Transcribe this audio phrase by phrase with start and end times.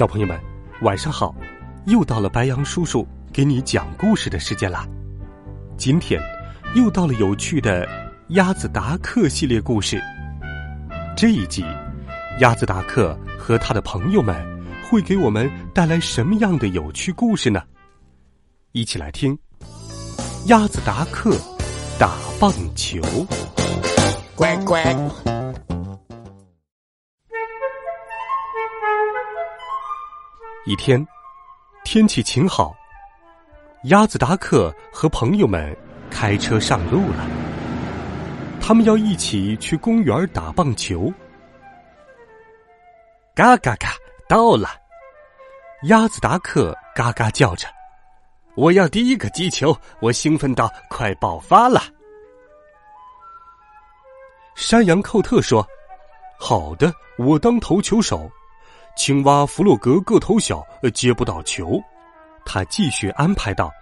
[0.00, 0.40] 小朋友们，
[0.80, 1.34] 晚上好！
[1.84, 4.88] 又到了白羊叔叔给你讲故事的时间啦。
[5.76, 6.18] 今天
[6.74, 7.86] 又到了有趣的
[8.28, 10.00] 鸭子达克系列故事。
[11.14, 11.62] 这一集，
[12.38, 14.34] 鸭子达克和他的朋友们
[14.88, 17.62] 会给我们带来什么样的有趣故事呢？
[18.72, 19.38] 一起来听。
[20.46, 21.36] 鸭子达克
[21.98, 23.02] 打棒球，
[24.34, 24.82] 乖乖。
[30.70, 31.04] 一天，
[31.82, 32.72] 天气晴好，
[33.86, 35.76] 鸭子达克和朋友们
[36.08, 37.26] 开车上路了。
[38.62, 41.12] 他们要一起去公园打棒球。
[43.34, 43.94] 嘎嘎嘎，
[44.28, 44.68] 到了！
[45.88, 47.66] 鸭子达克嘎嘎叫着
[48.54, 51.82] ：“我要第一个击球！”我兴奋到快爆发了。
[54.54, 55.66] 山羊寇特说
[56.38, 58.30] ：“好的，我当投球手。”
[59.00, 60.62] 青蛙弗洛格个头小，
[60.92, 61.82] 接不到球。
[62.44, 63.72] 他继续安排道：“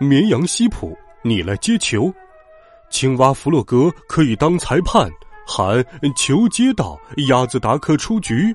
[0.00, 2.12] 绵羊西普，你来接球。
[2.90, 5.08] 青蛙弗洛格可以当裁判，
[5.46, 5.84] 喊
[6.16, 8.52] 球接到，鸭子达克出局。”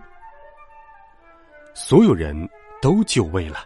[1.74, 2.36] 所有人
[2.82, 3.60] 都就位了。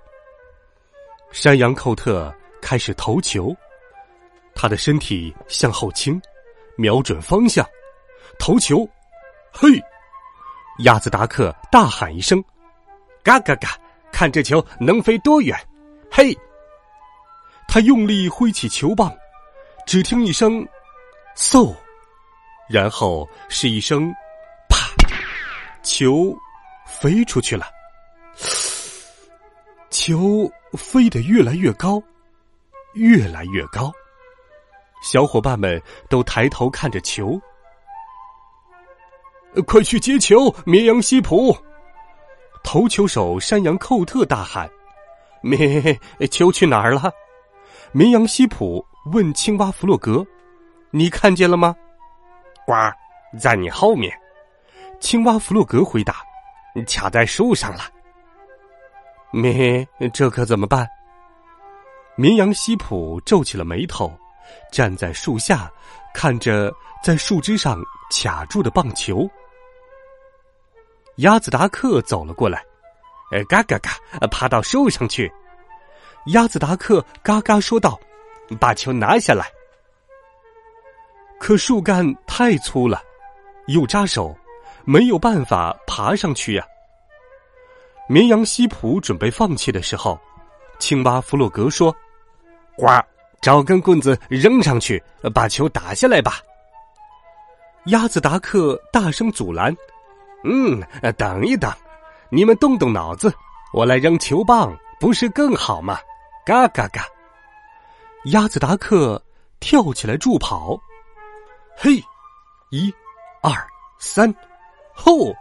[1.32, 2.32] 山羊寇特
[2.62, 3.56] 开始投球，
[4.54, 6.22] 他的身体向后倾，
[6.76, 7.66] 瞄准方向，
[8.38, 8.88] 投球，
[9.52, 9.68] 嘿！
[10.80, 12.44] 鸭子达克大喊一声
[13.24, 13.78] ：“嘎嘎嘎！
[14.12, 15.58] 看这球能飞多远！”
[16.12, 16.36] 嘿，
[17.68, 19.16] 他用力挥起球棒，
[19.86, 20.66] 只听一声
[21.36, 21.76] “嗖”，
[22.70, 24.12] 然后是一声
[24.70, 24.78] “啪”，
[25.84, 26.36] 球
[26.86, 27.68] 飞出去了。
[29.90, 32.02] 球飞得越来越高，
[32.94, 33.92] 越来越高，
[35.04, 37.40] 小伙伴们都抬头看着球。
[39.66, 41.56] 快去接球，绵羊西普！
[42.64, 44.70] 投球手山羊寇特大喊
[45.42, 47.12] ：“咩，球去哪儿了？”
[47.94, 50.26] 绵羊西普问青蛙弗洛格
[50.92, 51.76] ：“你看见了吗
[52.68, 52.74] ？”“呱，
[53.40, 54.14] 在你后面。”
[55.00, 56.16] 青蛙弗洛格回答
[56.88, 57.84] ：“卡在树上了。
[59.32, 60.88] ”“咩，这可怎么办？”
[62.18, 64.12] 绵羊西普皱起了眉头，
[64.72, 65.72] 站在树下，
[66.14, 67.80] 看着在树枝上
[68.10, 69.30] 卡住的棒球。
[71.18, 72.64] 鸭子达克走了过来，
[73.32, 73.92] 呃，嘎嘎嘎，
[74.28, 75.32] 爬到树上去。
[76.28, 78.00] 鸭子达克嘎嘎说道
[78.60, 79.50] ：“把球拿下来。”
[81.40, 83.02] 可树干太粗了，
[83.68, 84.36] 又扎手，
[84.86, 86.64] 没有办法爬上去呀。
[88.08, 90.20] 绵羊西普准备放弃的时候，
[90.78, 91.96] 青蛙弗洛格说
[92.78, 92.86] ：“呱，
[93.42, 95.04] 找根棍子扔上去，
[95.34, 96.42] 把球打下来吧。”
[97.86, 99.76] 鸭子达克大声阻拦。
[100.50, 100.82] 嗯，
[101.18, 101.70] 等一等，
[102.30, 103.34] 你们动动脑子，
[103.74, 106.00] 我来扔球棒，不是更好吗？
[106.46, 107.06] 嘎嘎嘎！
[108.28, 109.22] 鸭子达克
[109.60, 110.80] 跳起来助跑，
[111.76, 112.02] 嘿，
[112.70, 112.94] 一、
[113.42, 113.52] 二、
[114.00, 114.34] 三，
[114.94, 115.34] 吼！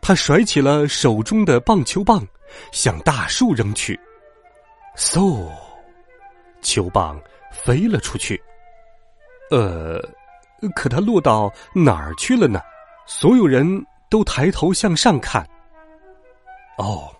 [0.00, 2.26] 他甩起了手中的棒球棒，
[2.72, 4.00] 向大树扔去，
[4.96, 5.46] 嗖！
[6.62, 7.20] 球棒
[7.50, 8.42] 飞了出去。
[9.50, 10.00] 呃，
[10.74, 12.58] 可它落到哪儿去了呢？
[13.06, 15.46] 所有人都抬头向上看。
[16.78, 17.14] 哦，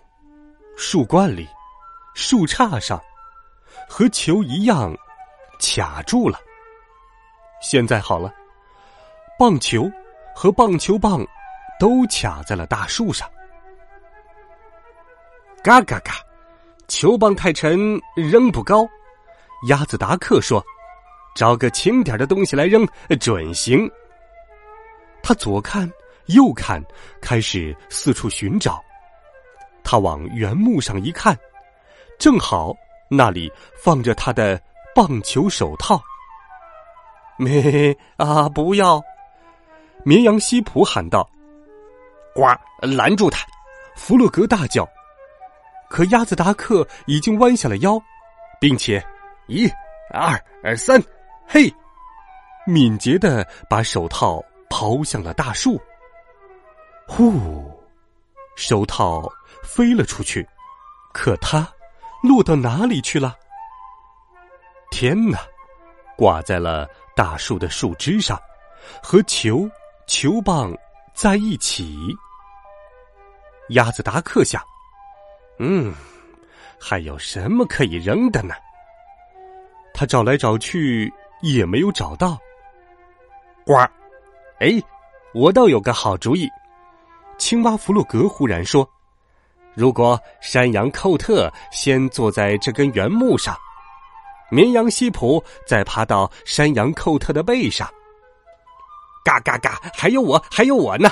[0.75, 1.47] 树冠里、
[2.13, 3.01] 树杈上，
[3.87, 4.95] 和球一样
[5.59, 6.39] 卡住了。
[7.61, 8.33] 现在好了，
[9.37, 9.89] 棒球
[10.35, 11.25] 和棒球棒
[11.79, 13.29] 都卡在了大树上。
[15.63, 16.13] 嘎嘎嘎，
[16.87, 18.85] 球棒太沉，扔不高。
[19.69, 20.61] 鸭子达克说
[21.35, 22.85] ：“找个轻点的东西来扔，
[23.19, 23.89] 准行。”
[25.23, 25.89] 他左看
[26.27, 26.83] 右看，
[27.21, 28.83] 开始四处寻找。
[29.83, 31.37] 他往原木上一看，
[32.19, 32.75] 正好
[33.09, 34.61] 那里放着他的
[34.93, 35.99] 棒球手套。
[37.37, 38.47] 咩啊！
[38.49, 39.01] 不要！
[40.03, 41.27] 绵羊西普喊道
[42.35, 42.43] ：“呱！
[42.85, 43.47] 拦住他！”
[43.95, 44.87] 弗洛格大叫。
[45.89, 48.01] 可鸭子达克已经弯下了腰，
[48.59, 49.03] 并且
[49.47, 49.69] 一、
[50.11, 51.01] 二、三，
[51.47, 51.73] 嘿，
[52.65, 54.43] 敏捷的把手套。
[54.73, 55.79] 抛向了大树，
[57.07, 57.71] 呼！
[58.55, 59.31] 手套
[59.61, 60.43] 飞了出去，
[61.13, 61.71] 可它
[62.23, 63.37] 落到哪里去了？
[64.89, 65.37] 天哪！
[66.17, 68.35] 挂在了大树的树枝上，
[69.03, 69.69] 和球
[70.07, 70.75] 球棒
[71.13, 71.95] 在一起。
[73.69, 74.59] 鸭子达克想
[75.59, 75.93] ：“嗯，
[76.79, 78.55] 还有什么可以扔的呢？”
[79.93, 82.39] 他找来找去也没有找到。
[83.67, 83.75] 呱！
[84.59, 84.81] 哎，
[85.33, 86.49] 我倒有个好主意。
[87.37, 88.87] 青蛙弗洛格忽然说
[89.75, 93.57] ：“如果山羊寇特先坐在这根圆木上。”
[94.51, 97.91] 绵羊西普再爬到山羊寇特的背上，
[99.25, 99.81] 嘎嘎嘎！
[99.95, 101.09] 还有我，还有我呢！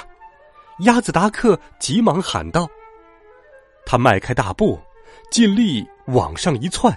[0.82, 2.70] 鸭子达克急忙喊道。
[3.84, 4.80] 他迈开大步，
[5.32, 6.96] 尽力往上一窜，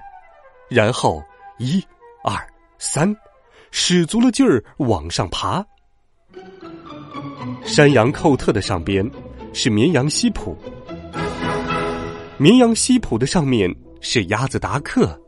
[0.68, 1.24] 然后
[1.56, 1.82] 一、
[2.22, 2.36] 二、
[2.78, 3.16] 三，
[3.70, 5.64] 使足了劲儿往上爬。
[7.64, 9.08] 山羊寇特的上边
[9.52, 10.56] 是绵羊西普，
[12.36, 15.18] 绵羊西普的上面是鸭子达克。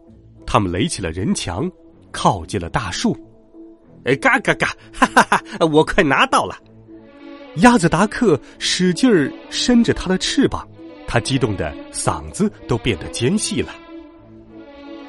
[0.47, 1.69] 他们垒起了人墙，
[2.13, 3.17] 靠近了大树。
[4.05, 4.69] 哎，嘎嘎嘎！
[4.93, 5.43] 哈哈哈！
[5.73, 6.57] 我快拿到了。
[7.57, 10.69] 鸭子达克使劲儿伸着他的翅膀，
[11.07, 13.73] 他激动的嗓子都变得尖细了。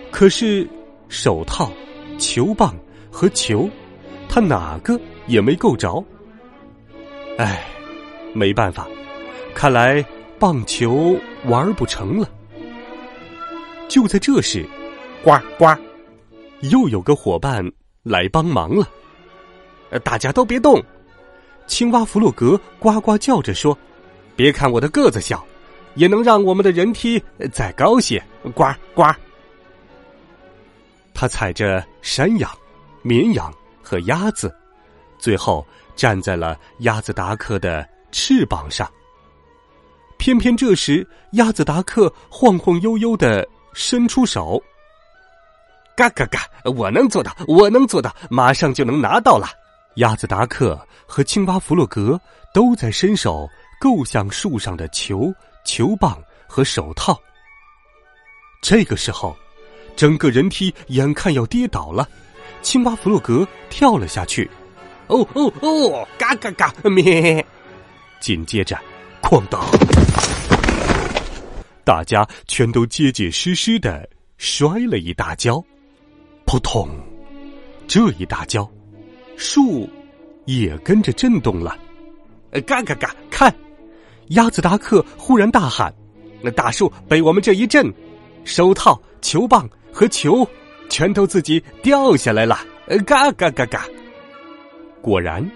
[0.09, 0.67] 可是
[1.09, 1.71] 手套、
[2.17, 2.73] 球棒
[3.11, 3.69] 和球，
[4.27, 6.03] 他哪个也没够着。
[7.37, 7.65] 哎，
[8.33, 8.87] 没办法，
[9.53, 10.03] 看来
[10.39, 12.29] 棒球玩不成了。
[13.87, 14.65] 就在这时。
[15.23, 15.75] 呱呱！
[16.69, 17.65] 又有个伙伴
[18.03, 18.87] 来帮忙了。
[20.03, 20.81] 大家都别动！
[21.65, 23.77] 青蛙弗洛格呱呱叫着说
[24.37, 25.45] ：“别看我的个子小，
[25.95, 28.23] 也能让我们的人梯再高些。”
[28.53, 29.03] 呱呱！
[31.13, 32.49] 他踩着山羊、
[33.01, 33.51] 绵羊
[33.81, 34.55] 和鸭子，
[35.17, 35.65] 最后
[35.97, 38.89] 站在了鸭子达克的翅膀上。
[40.17, 44.61] 偏偏这时，鸭子达克晃晃悠悠的伸出手。
[45.95, 46.47] 嘎嘎嘎！
[46.63, 49.47] 我能做到，我能做到，马上就能拿到了。
[49.95, 52.19] 鸭子达克和青蛙弗洛格
[52.53, 55.33] 都在伸手够向树上的球、
[55.65, 57.19] 球棒和手套。
[58.61, 59.35] 这个时候，
[59.95, 62.07] 整个人梯眼看要跌倒了，
[62.61, 64.49] 青蛙弗洛格跳了下去。
[65.07, 66.07] 哦哦哦！
[66.17, 66.73] 嘎嘎嘎！
[66.89, 67.45] 咩！
[68.19, 68.77] 紧接着，
[69.21, 69.61] 哐当！
[71.83, 74.07] 大家全都结结实实的
[74.37, 75.63] 摔了一大跤。
[76.45, 76.89] 扑通！
[77.87, 78.69] 这一大跤，
[79.37, 79.89] 树
[80.45, 81.77] 也跟着震动了。
[82.65, 83.15] 嘎嘎嘎！
[83.29, 83.53] 看，
[84.27, 85.93] 鸭子达克忽然大喊
[86.41, 87.93] ：“那大树被我们这一震，
[88.43, 90.47] 手套、球棒和球
[90.89, 92.59] 全都自己掉下来了。”
[93.05, 93.85] 嘎嘎嘎嘎！
[95.07, 95.49] 果然，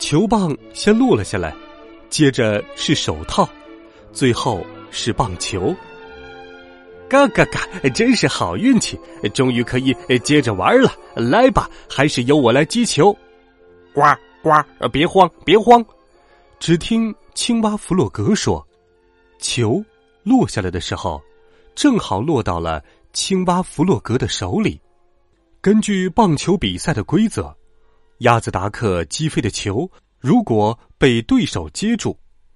[0.00, 1.54] 球棒先落了下来，
[2.08, 3.48] 接着是手套，
[4.12, 5.72] 最后是棒球。
[7.08, 7.60] 嘎嘎嘎！
[7.94, 8.98] 真是好运气，
[9.32, 9.94] 终于可以
[10.24, 10.92] 接着玩了。
[11.14, 13.16] 来吧，还是由我来击球。
[13.94, 14.02] 呱
[14.42, 14.50] 呱！
[14.88, 15.84] 别慌，别慌。
[16.58, 18.66] 只听青蛙弗洛格说
[19.38, 19.80] ：“球
[20.24, 21.22] 落下来的时候，
[21.76, 22.82] 正好落到了
[23.12, 24.80] 青蛙弗洛格的手里。
[25.60, 27.56] 根据棒球比赛的规则，
[28.20, 32.14] 鸭子达克击飞的球如果被对手接住，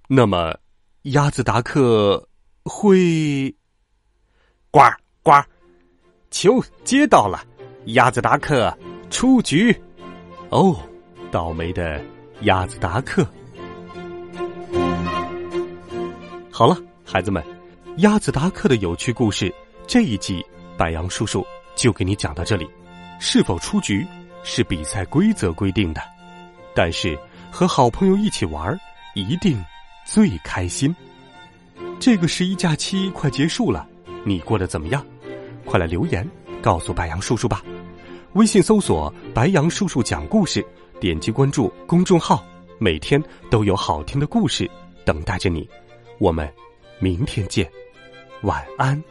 [0.08, 0.54] 那么
[1.02, 2.28] 鸭子达克
[2.64, 3.54] 会。”
[4.70, 4.80] 呱
[5.22, 5.32] 呱，
[6.30, 7.42] 球接到了，
[7.86, 8.76] 鸭子达克
[9.08, 9.74] 出局。
[10.50, 10.78] 哦，
[11.30, 12.04] 倒霉的
[12.42, 13.26] 鸭子达克。
[16.50, 17.42] 好了，孩子们，
[17.98, 19.52] 鸭子达克的有趣故事
[19.86, 20.44] 这一集，
[20.76, 21.42] 白杨叔叔
[21.74, 22.68] 就给你讲到这里。
[23.18, 24.06] 是否出局
[24.44, 26.00] 是比赛规则规定的，
[26.74, 27.18] 但是
[27.50, 28.78] 和好朋友一起玩
[29.14, 29.60] 一定
[30.06, 30.94] 最开心。
[31.98, 33.88] 这个十一假期快结束了。
[34.24, 35.04] 你过得怎么样？
[35.64, 36.26] 快来留言
[36.62, 37.62] 告诉白杨叔叔吧！
[38.34, 40.64] 微信搜索“白杨叔叔讲故事”，
[41.00, 42.44] 点击关注公众号，
[42.78, 44.70] 每天都有好听的故事
[45.04, 45.68] 等待着你。
[46.18, 46.50] 我们
[46.98, 47.70] 明天见，
[48.42, 49.02] 晚安。